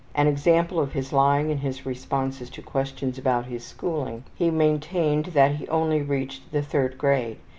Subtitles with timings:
[0.15, 4.23] An example of his lying is his responses to questions about his schooling.
[4.33, 7.37] He maintained that he only reached the third grade.